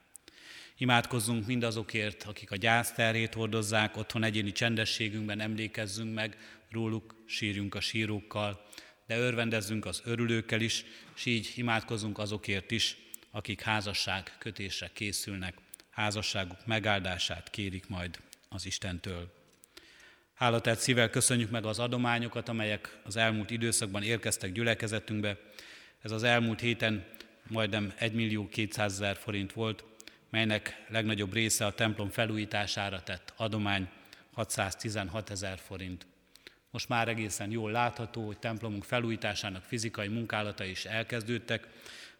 [0.77, 6.37] Imádkozzunk mindazokért, akik a gyászterét hordozzák, otthon egyéni csendességünkben emlékezzünk meg
[6.71, 8.65] róluk, sírjunk a sírókkal,
[9.07, 12.97] de örvendezzünk az örülőkkel is, és így imádkozzunk azokért is,
[13.31, 15.57] akik házasság kötésre készülnek,
[15.89, 18.19] házasságuk megáldását kérik majd
[18.49, 19.33] az Istentől.
[20.33, 25.37] Hálatát szívvel köszönjük meg az adományokat, amelyek az elmúlt időszakban érkeztek gyülekezetünkbe.
[26.01, 27.05] Ez az elmúlt héten
[27.47, 29.83] majdnem 1 millió 200 ezer forint volt,
[30.33, 33.89] melynek legnagyobb része a templom felújítására tett adomány,
[34.31, 36.05] 616 ezer forint.
[36.71, 41.67] Most már egészen jól látható, hogy templomunk felújításának fizikai munkálata is elkezdődtek,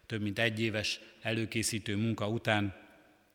[0.06, 2.74] több mint egy éves előkészítő munka után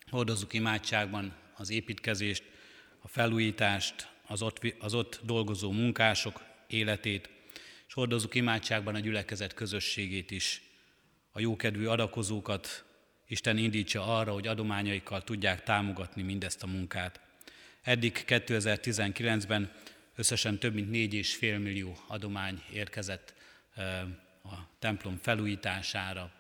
[0.10, 2.44] hordozzuk imádságban az építkezést,
[3.00, 7.30] a felújítást, az ott, az ott dolgozó munkások életét,
[7.88, 10.62] és hordozzuk imádságban a gyülekezet közösségét is.
[11.32, 12.88] A jókedvű adakozókat
[13.32, 17.20] Isten indítsa arra, hogy adományaikkal tudják támogatni mindezt a munkát.
[17.82, 19.72] Eddig 2019-ben
[20.16, 23.34] összesen több mint 4,5 millió adomány érkezett
[24.44, 26.32] a templom felújítására,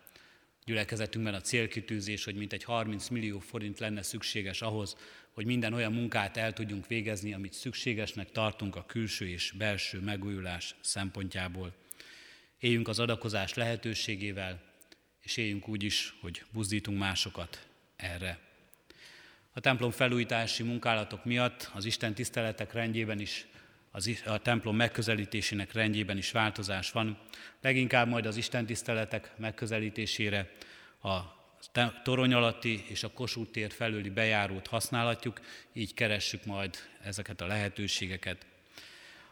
[0.65, 4.97] gyülekezetünkben a célkitűzés, hogy mintegy 30 millió forint lenne szükséges ahhoz,
[5.31, 10.75] hogy minden olyan munkát el tudjunk végezni, amit szükségesnek tartunk a külső és belső megújulás
[10.81, 11.73] szempontjából.
[12.59, 14.68] Éljünk az adakozás lehetőségével,
[15.29, 18.39] és éljünk úgy is, hogy buzdítunk másokat erre.
[19.53, 23.47] A templom felújítási munkálatok miatt az Isten tiszteletek rendjében is
[23.91, 27.19] az, a templom megközelítésének rendjében is változás van.
[27.61, 30.51] Leginkább majd az Isten tiszteletek megközelítésére
[31.01, 31.19] a
[32.03, 35.39] torony alatti és a Kossuth tér felüli bejárót használhatjuk,
[35.73, 38.45] így keressük majd ezeket a lehetőségeket.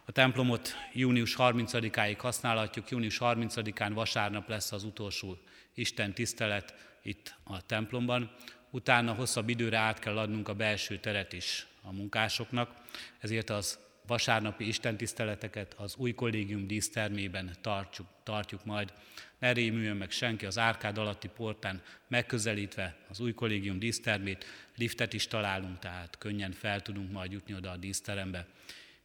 [0.04, 5.38] A templomot június 30-áig használhatjuk, június 30-án vasárnap lesz az utolsó
[5.78, 8.34] Isten tisztelet itt a templomban.
[8.70, 12.70] Utána hosszabb időre át kell adnunk a belső teret is a munkásoknak,
[13.18, 18.92] ezért az vasárnapi istentiszteleteket az új kollégium dísztermében tartjuk, tartjuk majd.
[19.38, 24.44] Ne rémüljön meg senki az árkád alatti portán megközelítve az új kollégium dísztermét,
[24.76, 28.46] liftet is találunk, tehát könnyen fel tudunk majd jutni oda a díszterembe.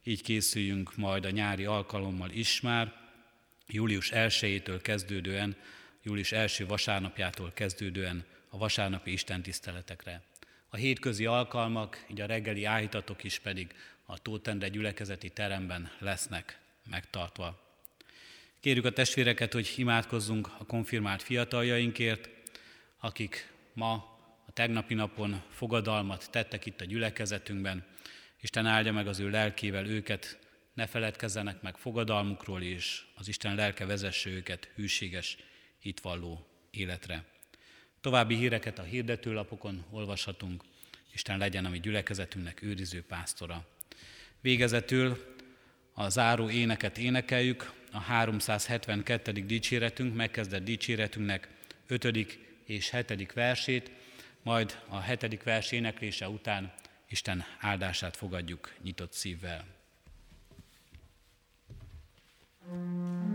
[0.04, 2.92] Így készüljünk majd a nyári alkalommal is már,
[3.66, 5.56] július 1-től kezdődően,
[6.04, 10.22] július első vasárnapjától kezdődően a vasárnapi istentiszteletekre.
[10.68, 13.74] A hétközi alkalmak, így a reggeli áhítatok is pedig
[14.06, 16.58] a Tótendre gyülekezeti teremben lesznek
[16.90, 17.62] megtartva.
[18.60, 22.28] Kérjük a testvéreket, hogy imádkozzunk a konfirmált fiataljainkért,
[22.98, 23.92] akik ma
[24.46, 27.84] a tegnapi napon fogadalmat tettek itt a gyülekezetünkben,
[28.40, 30.38] Isten áldja meg az ő lelkével őket,
[30.74, 35.36] ne feledkezzenek meg fogadalmukról, és az Isten lelke vezesse őket hűséges,
[35.84, 37.24] hitvalló életre.
[38.00, 40.62] További híreket a hirdetőlapokon olvashatunk.
[41.12, 43.66] Isten legyen a mi gyülekezetünknek őriző pásztora.
[44.40, 45.34] Végezetül
[45.92, 49.32] a záró éneket énekeljük, a 372.
[49.32, 51.48] dicséretünk, megkezdett dicséretünknek
[51.86, 52.04] 5.
[52.64, 53.32] és 7.
[53.32, 53.90] versét,
[54.42, 55.42] majd a 7.
[55.42, 56.72] vers éneklése után
[57.08, 59.72] Isten áldását fogadjuk nyitott szívvel.
[62.66, 63.33] thank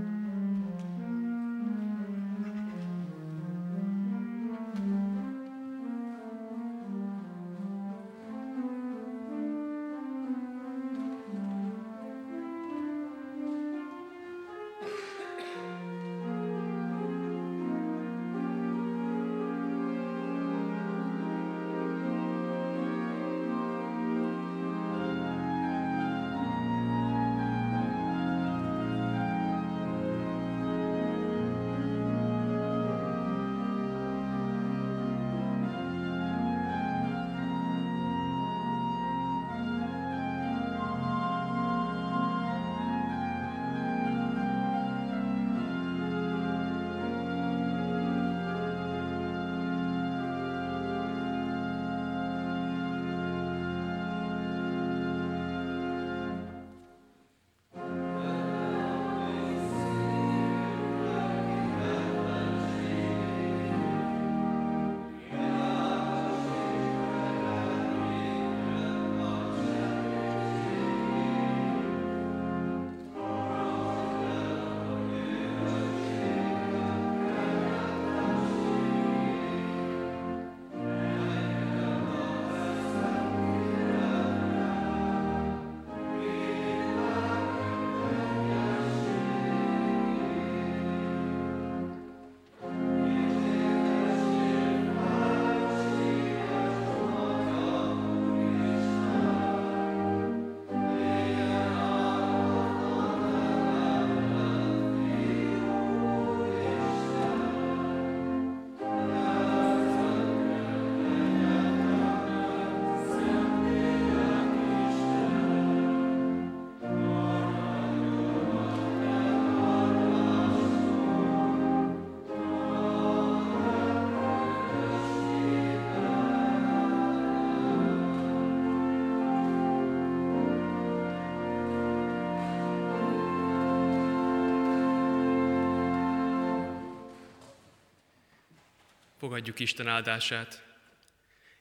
[139.29, 140.63] fogadjuk Isten áldását.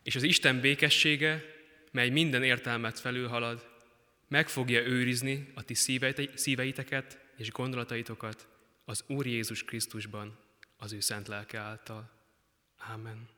[0.03, 1.45] És az Isten békessége,
[1.91, 3.69] mely minden értelmet felülhalad,
[4.29, 5.75] meg fogja őrizni a ti
[6.35, 8.49] szíveiteket és gondolataitokat
[8.85, 10.39] az Úr Jézus Krisztusban,
[10.77, 12.11] az ő szent lelke által.
[12.95, 13.38] Amen.